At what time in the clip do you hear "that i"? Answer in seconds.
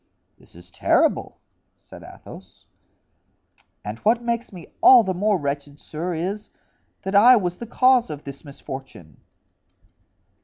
7.03-7.35